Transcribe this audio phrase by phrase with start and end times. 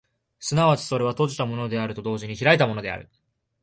[0.39, 3.11] 即ちそれは閉じたものであると同時に開いたものである。